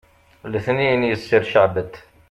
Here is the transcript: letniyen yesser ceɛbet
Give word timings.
letniyen 0.53 1.01
yesser 1.09 1.43
ceɛbet 1.51 1.93